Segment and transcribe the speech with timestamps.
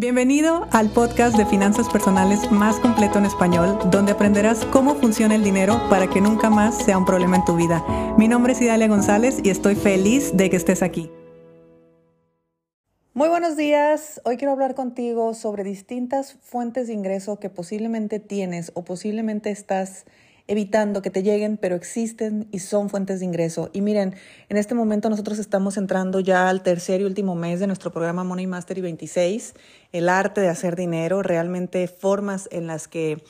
[0.00, 5.44] Bienvenido al podcast de finanzas personales más completo en español, donde aprenderás cómo funciona el
[5.44, 7.84] dinero para que nunca más sea un problema en tu vida.
[8.16, 11.10] Mi nombre es Idalia González y estoy feliz de que estés aquí.
[13.12, 14.22] Muy buenos días.
[14.24, 20.06] Hoy quiero hablar contigo sobre distintas fuentes de ingreso que posiblemente tienes o posiblemente estás
[20.50, 23.70] evitando que te lleguen, pero existen y son fuentes de ingreso.
[23.72, 24.16] Y miren,
[24.48, 28.24] en este momento nosotros estamos entrando ya al tercer y último mes de nuestro programa
[28.24, 29.54] Money Mastery 26,
[29.92, 33.22] el arte de hacer dinero, realmente formas en las que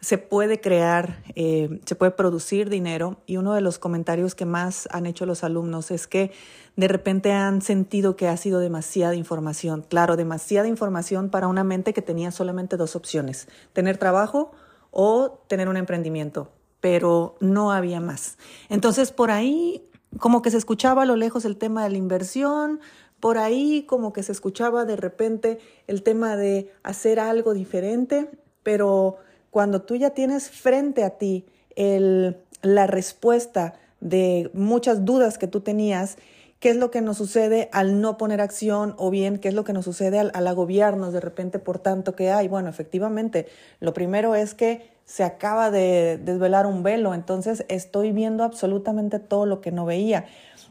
[0.00, 3.22] se puede crear, eh, se puede producir dinero.
[3.26, 6.32] Y uno de los comentarios que más han hecho los alumnos es que
[6.74, 9.86] de repente han sentido que ha sido demasiada información.
[9.88, 14.50] Claro, demasiada información para una mente que tenía solamente dos opciones, tener trabajo
[14.98, 16.50] o tener un emprendimiento
[16.80, 18.38] pero no había más.
[18.68, 19.82] Entonces por ahí
[20.18, 22.80] como que se escuchaba a lo lejos el tema de la inversión,
[23.20, 28.30] por ahí como que se escuchaba de repente el tema de hacer algo diferente,
[28.62, 29.16] pero
[29.50, 36.18] cuando tú ya tienes frente a ti la respuesta de muchas dudas que tú tenías,
[36.60, 39.64] qué es lo que nos sucede al no poner acción o bien qué es lo
[39.64, 42.48] que nos sucede al, agobiarnos de repente por tanto que hay.
[42.48, 43.46] Bueno, efectivamente,
[43.80, 49.46] lo primero es que se acaba de desvelar un velo, entonces estoy viendo absolutamente todo
[49.46, 50.24] lo que no veía.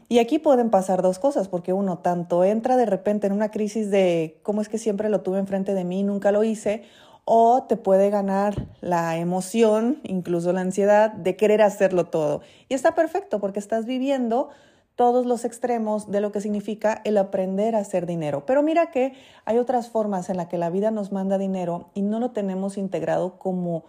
[0.08, 3.90] Y aquí pueden pasar dos cosas, porque uno tanto entra de repente en una crisis
[3.90, 6.84] de cómo es que siempre lo tuve enfrente de mí nunca lo hice,
[7.24, 12.40] o te puede ganar la emoción, incluso la ansiedad de querer hacerlo todo.
[12.68, 14.50] Y está perfecto porque estás viviendo
[14.96, 18.44] todos los extremos de lo que significa el aprender a hacer dinero.
[18.46, 19.12] Pero mira que
[19.44, 22.78] hay otras formas en las que la vida nos manda dinero y no lo tenemos
[22.78, 23.84] integrado como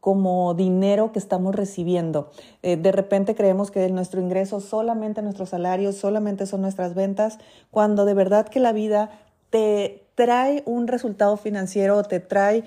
[0.00, 2.30] como dinero que estamos recibiendo.
[2.62, 7.38] Eh, de repente creemos que nuestro ingreso solamente nuestro salario, solamente son nuestras ventas,
[7.70, 9.10] cuando de verdad que la vida
[9.50, 12.64] te trae un resultado financiero, te trae,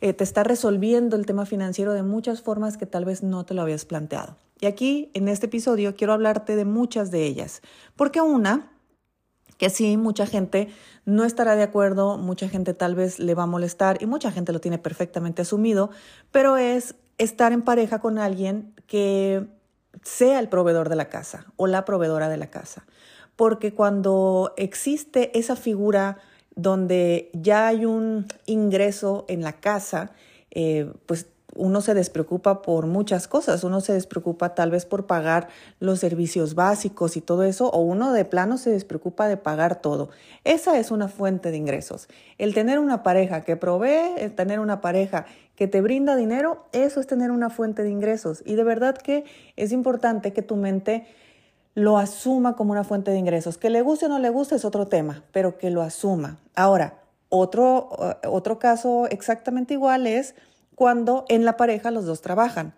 [0.00, 3.54] eh, te está resolviendo el tema financiero de muchas formas que tal vez no te
[3.54, 4.36] lo habías planteado.
[4.60, 7.60] Y aquí, en este episodio, quiero hablarte de muchas de ellas,
[7.96, 8.70] porque una,
[9.58, 10.68] que sí, mucha gente
[11.04, 14.52] no estará de acuerdo, mucha gente tal vez le va a molestar y mucha gente
[14.52, 15.90] lo tiene perfectamente asumido,
[16.30, 19.46] pero es estar en pareja con alguien que
[20.02, 22.86] sea el proveedor de la casa o la proveedora de la casa.
[23.36, 26.18] Porque cuando existe esa figura
[26.54, 30.12] donde ya hay un ingreso en la casa,
[30.50, 31.26] eh, pues
[31.56, 35.48] uno se despreocupa por muchas cosas, uno se despreocupa tal vez por pagar
[35.80, 40.10] los servicios básicos y todo eso, o uno de plano se despreocupa de pagar todo.
[40.44, 42.08] Esa es una fuente de ingresos.
[42.38, 45.26] El tener una pareja que provee, el tener una pareja
[45.56, 48.42] que te brinda dinero, eso es tener una fuente de ingresos.
[48.44, 49.24] Y de verdad que
[49.56, 51.06] es importante que tu mente
[51.74, 53.58] lo asuma como una fuente de ingresos.
[53.58, 56.38] Que le guste o no le guste es otro tema, pero que lo asuma.
[56.54, 57.88] Ahora, otro,
[58.28, 60.34] otro caso exactamente igual es
[60.74, 62.74] cuando en la pareja los dos trabajan,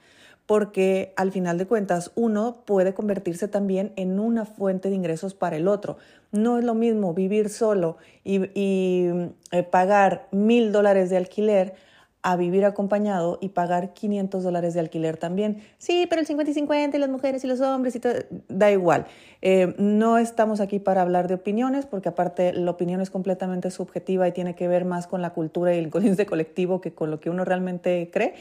[0.47, 5.57] porque al final de cuentas uno puede convertirse también en una fuente de ingresos para
[5.57, 5.99] el otro.
[6.31, 11.75] No es lo mismo vivir solo y, eh, pagar mil dólares de alquiler
[12.23, 15.63] a vivir acompañado y pagar 500 dólares de alquiler también.
[15.79, 18.15] Sí, pero el 50 y 50 y las mujeres y los hombres y todo,
[18.49, 19.07] da igual.
[19.43, 24.27] Eh, no estamos aquí para hablar de opiniones porque aparte la opinión es completamente subjetiva
[24.27, 27.21] y tiene que ver más con la cultura y el consciente colectivo que con lo
[27.21, 28.35] que uno realmente cree.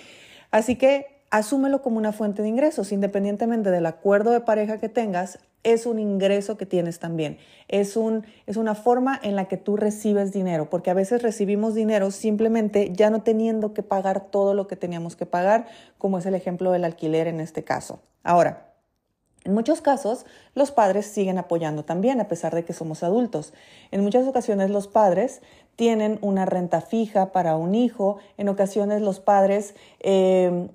[0.50, 5.40] Así que asúmelo como una fuente de ingresos, independientemente del acuerdo de pareja que tengas,
[5.66, 7.38] es un ingreso que tienes también.
[7.68, 11.74] Es, un, es una forma en la que tú recibes dinero, porque a veces recibimos
[11.74, 15.66] dinero simplemente ya no teniendo que pagar todo lo que teníamos que pagar,
[15.98, 18.00] como es el ejemplo del alquiler en este caso.
[18.24, 18.72] Ahora,
[19.44, 23.54] en muchos casos, los padres siguen apoyando también, a pesar de que somos adultos.
[23.92, 25.42] En muchas ocasiones los padres
[25.76, 30.70] tienen una renta fija para un hijo, en ocasiones los padres eh,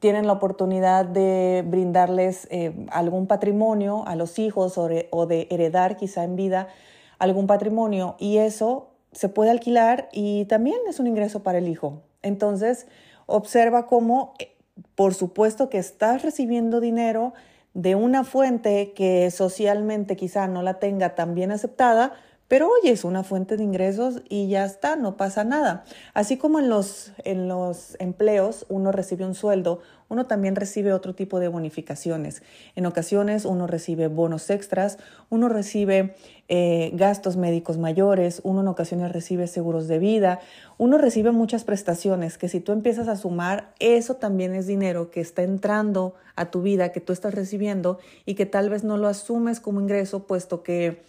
[0.00, 6.24] tienen la oportunidad de brindarles eh, algún patrimonio a los hijos o de, heredar quizá
[6.24, 6.68] en vida
[7.18, 12.02] algún patrimonio y eso se puede alquilar y también es un ingreso para el hijo.
[12.22, 12.86] Entonces,
[13.26, 14.56] observa cómo, eh,
[14.94, 17.34] por supuesto que estás recibiendo dinero
[17.74, 22.14] de una fuente que socialmente quizá no la tenga tan bien aceptada,
[22.50, 25.84] pero oye, es una fuente de ingresos y ya está, no pasa nada.
[26.14, 31.14] Así como en los, en los empleos uno recibe un sueldo, uno también recibe otro
[31.14, 32.42] tipo de bonificaciones.
[32.74, 34.98] En ocasiones uno recibe bonos extras,
[35.28, 36.16] uno recibe
[36.48, 40.40] eh, gastos médicos mayores, uno en ocasiones recibe seguros de vida,
[40.76, 45.20] uno recibe muchas prestaciones que si tú empiezas a sumar, eso también es dinero que
[45.20, 49.06] está entrando a tu vida, que tú estás recibiendo y que tal vez no lo
[49.06, 51.08] asumes como ingreso, puesto que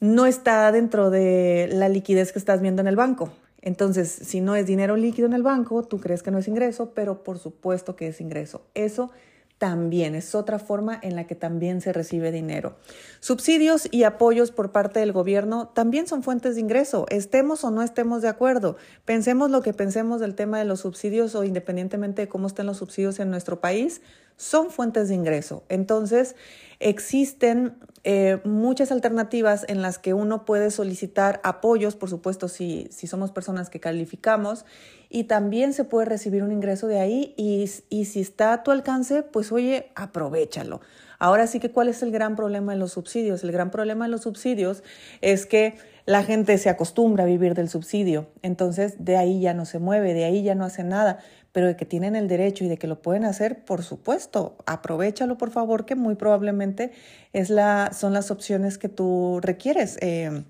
[0.00, 3.30] no está dentro de la liquidez que estás viendo en el banco.
[3.62, 6.92] Entonces, si no es dinero líquido en el banco, tú crees que no es ingreso,
[6.94, 8.62] pero por supuesto que es ingreso.
[8.74, 9.10] Eso
[9.58, 12.76] también es otra forma en la que también se recibe dinero.
[13.20, 17.82] Subsidios y apoyos por parte del gobierno también son fuentes de ingreso, estemos o no
[17.82, 18.76] estemos de acuerdo.
[19.04, 22.76] Pensemos lo que pensemos del tema de los subsidios o independientemente de cómo estén los
[22.76, 24.02] subsidios en nuestro país,
[24.36, 25.64] son fuentes de ingreso.
[25.70, 26.36] Entonces,
[26.78, 27.76] existen
[28.08, 33.32] eh, muchas alternativas en las que uno puede solicitar apoyos, por supuesto, si, si somos
[33.32, 34.64] personas que calificamos,
[35.10, 38.70] y también se puede recibir un ingreso de ahí y, y si está a tu
[38.70, 40.80] alcance, pues oye, aprovechalo.
[41.18, 43.42] Ahora sí que, ¿cuál es el gran problema de los subsidios?
[43.42, 44.84] El gran problema de los subsidios
[45.20, 45.74] es que
[46.04, 50.14] la gente se acostumbra a vivir del subsidio, entonces de ahí ya no se mueve,
[50.14, 51.18] de ahí ya no hace nada,
[51.56, 55.38] pero de que tienen el derecho y de que lo pueden hacer, por supuesto, aprovechalo
[55.38, 56.92] por favor, que muy probablemente
[57.32, 60.44] es la, son las opciones que tú requieres eh,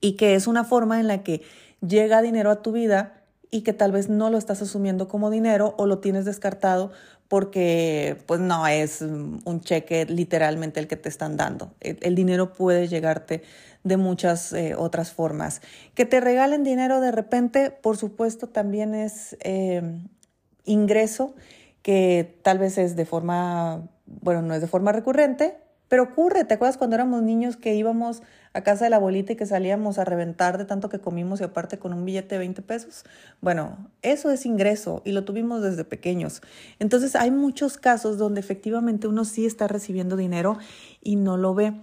[0.00, 1.42] y que es una forma en la que
[1.86, 5.74] llega dinero a tu vida y que tal vez no lo estás asumiendo como dinero
[5.76, 6.90] o lo tienes descartado
[7.28, 11.74] porque pues no es un cheque literalmente el que te están dando.
[11.80, 13.42] El, dinero puede llegarte
[13.84, 15.60] de muchas eh, otras formas.
[15.94, 19.82] Que te regalen dinero de repente, por supuesto, también es eh,
[20.64, 21.34] ingreso
[21.82, 26.54] que tal vez es de forma, bueno, no es de forma recurrente, pero ocurre, ¿te
[26.54, 30.04] acuerdas cuando éramos niños que íbamos a casa de la abuelita y que salíamos a
[30.04, 33.04] reventar de tanto que comimos y aparte con un billete de 20 pesos?
[33.40, 36.42] Bueno, eso es ingreso y lo tuvimos desde pequeños.
[36.78, 40.58] Entonces hay muchos casos donde efectivamente uno sí está recibiendo dinero
[41.02, 41.74] y no lo ve.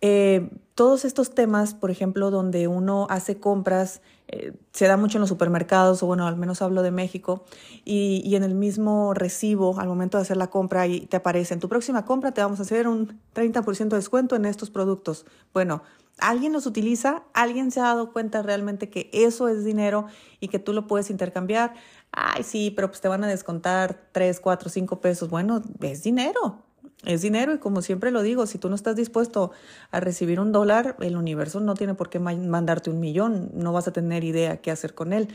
[0.00, 5.20] Eh, todos estos temas, por ejemplo, donde uno hace compras, eh, se da mucho en
[5.20, 7.44] los supermercados, o bueno, al menos hablo de México,
[7.84, 11.54] y, y, en el mismo recibo, al momento de hacer la compra, y te aparece,
[11.54, 15.24] en tu próxima compra te vamos a hacer un 30% de descuento en estos productos.
[15.54, 15.82] Bueno,
[16.18, 20.06] alguien los utiliza, alguien se ha dado cuenta realmente que eso es dinero
[20.40, 21.74] y que tú lo puedes intercambiar.
[22.12, 25.30] Ay, sí, pero pues te van a descontar 3, 4, 5 pesos.
[25.30, 26.67] Bueno, es dinero
[27.04, 29.52] es dinero y como siempre lo digo, si tú no estás dispuesto
[29.90, 33.86] a recibir un dólar, el universo no tiene por qué mandarte un millón, no vas
[33.88, 35.28] a tener idea qué hacer con él.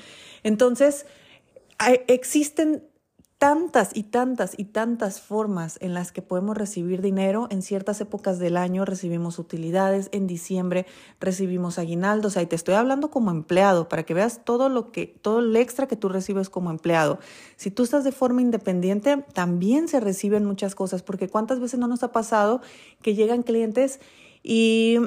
[0.44, 1.06] Entonces,
[2.08, 2.84] existen
[3.44, 7.48] tantas y tantas y tantas formas en las que podemos recibir dinero.
[7.50, 10.86] En ciertas épocas del año recibimos utilidades, en diciembre
[11.20, 12.38] recibimos aguinaldos.
[12.38, 15.54] O y te estoy hablando como empleado para que veas todo lo que, todo el
[15.58, 17.20] extra que tú recibes como empleado.
[17.58, 21.90] Si tú estás de forma independiente, también se reciben muchas cosas, porque cuántas veces no
[21.90, 22.62] nos ha pasado
[23.02, 24.00] que llegan clientes
[24.42, 25.00] y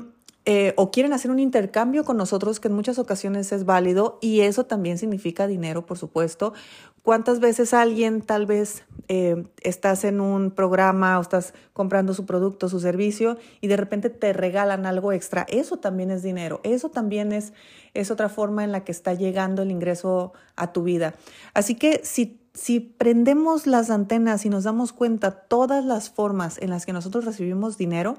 [0.48, 4.42] eh, o quieren hacer un intercambio con nosotros, que en muchas ocasiones es válido y
[4.42, 6.54] eso también significa dinero, por supuesto.
[7.02, 12.68] ¿Cuántas veces alguien tal vez eh, estás en un programa o estás comprando su producto,
[12.68, 15.46] su servicio y de repente te regalan algo extra?
[15.48, 17.52] Eso también es dinero, eso también es,
[17.92, 21.14] es otra forma en la que está llegando el ingreso a tu vida.
[21.54, 26.70] Así que si si prendemos las antenas y nos damos cuenta todas las formas en
[26.70, 28.16] las que nosotros recibimos dinero,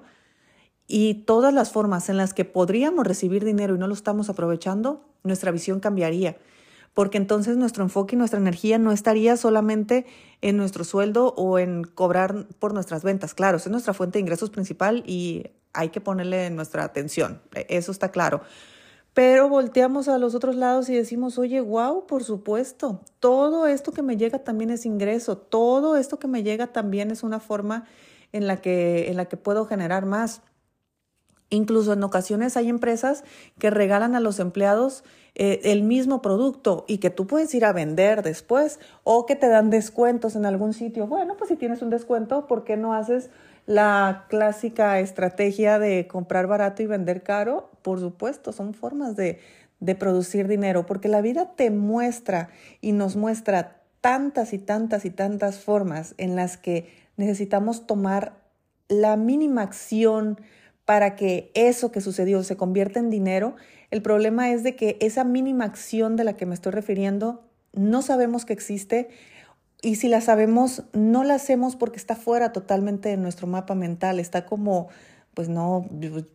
[0.88, 5.06] y todas las formas en las que podríamos recibir dinero y no lo estamos aprovechando,
[5.24, 6.38] nuestra visión cambiaría.
[6.94, 10.06] Porque entonces nuestro enfoque y nuestra energía no estaría solamente
[10.42, 13.36] en nuestro sueldo o en cobrar por nuestras ventas.
[13.36, 15.44] Claro, es nuestra fuente de ingresos principal y
[15.74, 17.42] hay que ponerle nuestra atención.
[17.54, 18.42] E, eso está claro.
[19.13, 24.04] Pero volteamos a los otros lados y decimos, oye, wow, por supuesto, todo esto que
[24.04, 27.85] me llega también es ingreso, todo esto que me llega también es una forma
[28.31, 30.42] en la que, en la que puedo generar más.
[31.49, 33.23] Incluso en ocasiones hay empresas
[33.57, 35.04] que regalan a los empleados
[35.35, 39.47] eh, el mismo producto y que tú puedes ir a vender después o que te
[39.47, 41.07] dan descuentos en algún sitio.
[41.07, 43.30] Bueno, pues si tienes un descuento, ¿por qué no haces
[43.66, 47.69] la clásica estrategia de comprar barato y vender caro?
[47.81, 49.39] Por supuesto, son formas de,
[49.80, 52.49] de producir dinero porque la vida te muestra
[52.81, 58.33] y nos muestra tantas y tantas y tantas formas en las que necesitamos tomar
[58.89, 60.39] la mínima acción
[60.87, 63.57] para que eso que sucedió se convierta en dinero.
[63.91, 68.01] El problema es de que esa mínima acción de la que me estoy refiriendo no
[68.01, 69.09] sabemos que existe
[69.81, 74.17] y si la sabemos no la hacemos porque está fuera totalmente de nuestro mapa mental,
[74.17, 74.87] está como
[75.37, 75.85] pues no,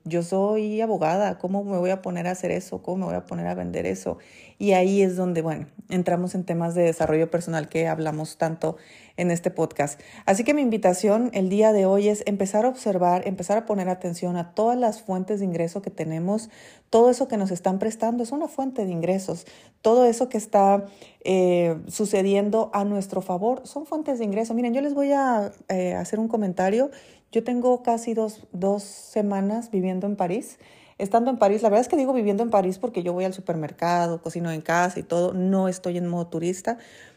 [0.05, 2.83] yo soy abogada, ¿cómo me voy a poner a hacer eso?
[2.83, 4.19] ¿Cómo me voy a poner a vender eso?
[4.61, 8.77] Y ahí es donde, bueno, entramos en temas de desarrollo personal que hablamos tanto
[9.17, 10.01] en este podcast.
[10.25, 13.89] Así que mi invitación el día de hoy es empezar a observar, empezar a poner
[13.89, 16.49] atención a todas las fuentes de ingreso que tenemos,
[16.89, 19.47] todo eso que nos están prestando es una fuente de ingresos,
[19.81, 20.87] todo eso que está
[21.25, 24.55] eh, sucediendo a nuestro favor son fuentes de ingreso.
[24.55, 26.93] Miren, yo les voy a eh, hacer un comentario.
[27.33, 30.59] Yo tengo casi dos, dos semanas viviendo en París.
[30.99, 33.33] estando en París, la verdad es que digo viviendo en París porque yo voy al
[33.33, 36.77] supermercado, cocino en casa y todo, no estoy en modo turista.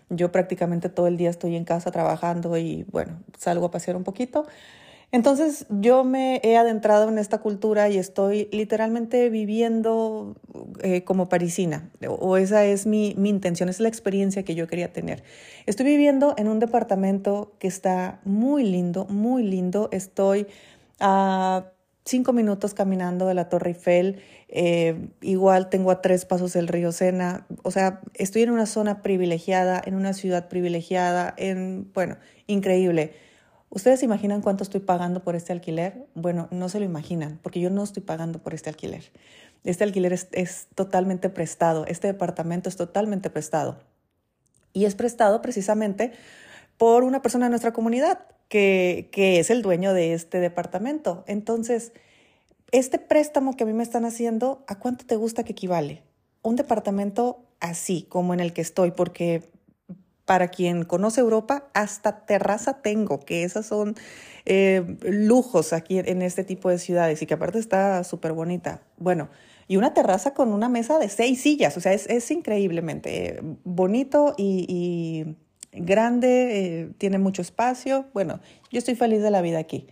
[0.10, 4.06] Yo prácticamente todo el día estoy en casa trabajando y bueno, salgo a pasear un
[4.06, 4.46] poquito.
[5.16, 10.36] Entonces yo me he adentrado en esta cultura y estoy literalmente viviendo
[10.84, 14.92] eh, como parisina, o esa es mi, mi intención, es la experiencia que yo quería
[14.92, 15.24] tener.
[15.68, 19.88] Estoy viviendo en un departamento que está muy lindo, muy lindo.
[19.94, 20.48] Estoy
[21.00, 21.72] a
[22.04, 26.92] cinco minutos caminando de la Torre Eiffel, eh, igual tengo a tres pasos del río
[26.92, 32.18] Sena, o sea, estoy en una zona privilegiada, en una ciudad privilegiada, en, bueno,
[32.48, 33.14] increíble.
[33.76, 36.08] ¿Ustedes imaginan cuánto estoy pagando por este alquiler?
[36.16, 39.12] Bueno, no se lo imaginan, porque yo no estoy pagando por este alquiler.
[39.66, 43.78] Este alquiler es, es totalmente prestado, este departamento es totalmente prestado.
[44.72, 46.14] Y es prestado precisamente
[46.78, 51.26] por una persona de nuestra comunidad que, que es el dueño de este departamento.
[51.28, 51.92] Entonces,
[52.72, 56.02] este préstamo que a mí me están haciendo, ¿a cuánto te gusta que equivale?
[56.44, 59.44] Un departamento así como en el que estoy, porque
[60.26, 63.96] para quien conoce Europa, hasta terraza tengo, que esas son
[64.46, 68.82] eh, lujos aquí en este tipo de ciudades y que aparte está súper bonita.
[68.98, 69.30] Bueno,
[69.68, 75.36] y una terraza con una mesa de seis sillas, o sea, es, increíblemente bonito y
[75.76, 78.06] grande, eh, tiene mucho espacio.
[78.14, 78.40] Bueno,
[78.72, 79.88] yo estoy feliz de la vida aquí.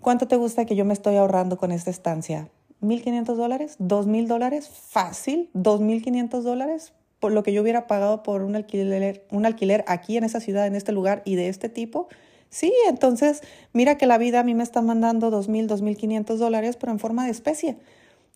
[0.00, 2.48] ¿Cuánto te gusta que yo me estoy ahorrando con esta estancia?
[2.80, 3.76] ¿1.500 dólares?
[3.78, 4.68] ¿2.000 dólares?
[4.68, 6.92] Fácil, ¿2.500 dólares?
[7.22, 10.66] Por lo que yo hubiera pagado por un alquiler, un alquiler aquí en esa ciudad,
[10.66, 12.08] en este lugar y de este tipo.
[12.50, 16.90] Sí, entonces mira que la vida a mí me está mandando 2.000, 2.500 dólares, pero
[16.90, 17.76] en forma de especie.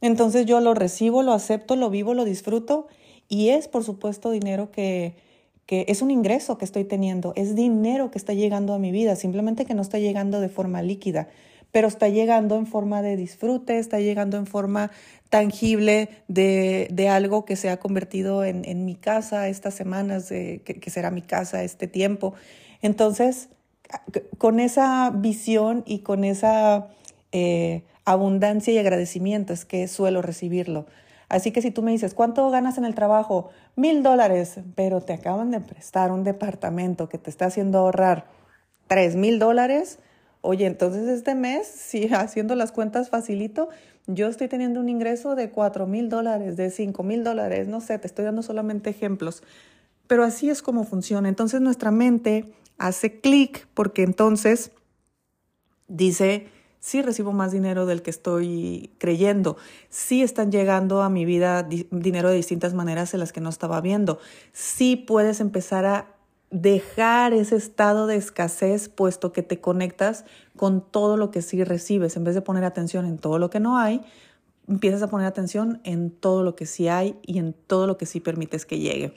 [0.01, 2.87] Entonces yo lo recibo, lo acepto, lo vivo, lo disfruto
[3.29, 5.17] y es por supuesto dinero que,
[5.67, 9.17] que es un ingreso que estoy teniendo, es dinero que está llegando a mi vida,
[9.17, 11.27] simplemente que no está llegando de forma líquida,
[11.73, 14.91] pero está llegando en forma de disfrute, está llegando en forma
[15.29, 20.83] tangible de, de algo que se ha convertido en, en mi casa estas semanas, que,
[20.87, 22.35] será mi casa este tiempo.
[22.83, 23.49] Entonces,
[24.39, 26.89] con esa visión y con esa
[27.33, 30.87] eh, abundancia y agradecimiento es que suelo recibirlo.
[31.29, 33.51] Así que si tú me dices, ¿cuánto ganas en el trabajo?
[33.75, 38.27] Mil dólares, pero te acaban de prestar un departamento que te está haciendo ahorrar
[38.87, 39.99] tres mil dólares.
[40.41, 43.69] Oye, entonces este mes, si haciendo las cuentas facilito,
[44.07, 47.99] yo estoy teniendo un ingreso de cuatro mil dólares, de cinco mil dólares, no sé,
[47.99, 49.43] te estoy dando solamente ejemplos.
[50.07, 51.29] Pero así es como funciona.
[51.29, 54.71] Entonces nuestra mente hace clic porque entonces
[55.89, 59.57] dice, sí recibo más dinero del que estoy creyendo,
[59.89, 63.81] sí están llegando a mi vida dinero de distintas maneras en las que no estaba
[63.81, 64.21] viendo,
[64.53, 66.16] sí puedes empezar a
[66.51, 70.25] dejar ese estado de escasez puesto que te conectas
[70.57, 73.61] con todo lo que sí recibes, en vez de poner atención en todo lo que
[73.61, 74.03] no hay,
[74.69, 78.07] empiezas a poner atención en todo lo que sí hay y en todo lo que
[78.07, 79.17] sí permites que llegue.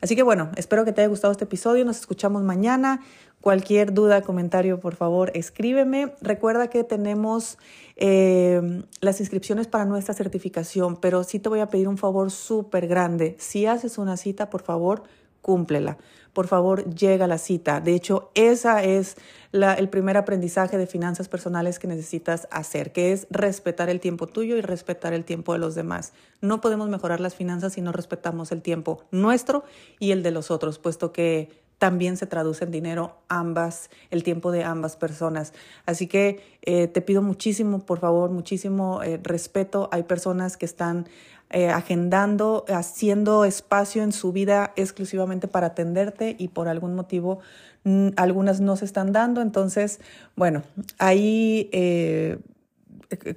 [0.00, 1.84] Así que bueno, espero que te haya gustado este episodio.
[1.84, 3.02] Nos escuchamos mañana.
[3.40, 6.14] Cualquier duda, comentario, por favor, escríbeme.
[6.20, 7.58] Recuerda que tenemos
[7.96, 12.86] eh, las inscripciones para nuestra certificación, pero sí te voy a pedir un favor súper
[12.86, 13.36] grande.
[13.38, 15.04] Si haces una cita, por favor,
[15.42, 15.98] cúmplela.
[16.32, 17.80] Por favor, llega a la cita.
[17.80, 19.16] De hecho, esa es
[19.52, 24.56] el primer aprendizaje de finanzas personales que necesitas hacer, que es respetar el tiempo tuyo
[24.56, 26.12] y respetar el tiempo de los demás.
[26.40, 29.64] No podemos mejorar las finanzas si no respetamos el tiempo nuestro
[29.98, 31.48] y el de los otros, puesto que
[31.80, 35.54] también se traduce en dinero ambas, el tiempo de ambas personas.
[35.86, 39.88] Así que eh, te pido muchísimo, por favor, muchísimo eh, respeto.
[39.90, 41.08] Hay personas que están
[41.48, 47.38] eh, agendando, haciendo espacio en su vida exclusivamente para atenderte y por algún motivo
[47.84, 49.40] mm, algunas no se están dando.
[49.40, 50.00] Entonces,
[50.36, 50.62] bueno,
[50.98, 51.70] ahí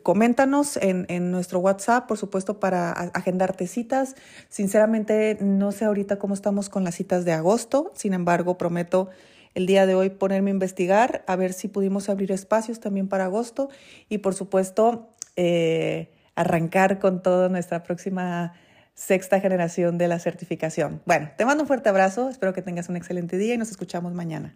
[0.03, 4.15] coméntanos en, en, nuestro WhatsApp, por supuesto, para agendarte citas.
[4.49, 9.09] Sinceramente, no sé ahorita cómo estamos con las citas de agosto, sin embargo, prometo
[9.55, 13.25] el día de hoy ponerme a investigar, a ver si pudimos abrir espacios también para
[13.25, 13.69] agosto
[14.09, 18.53] y, por supuesto, eh, arrancar con toda nuestra próxima
[18.95, 21.01] sexta generación de la certificación.
[21.05, 24.13] Bueno, te mando un fuerte abrazo, espero que tengas un excelente día y nos escuchamos
[24.13, 24.55] mañana.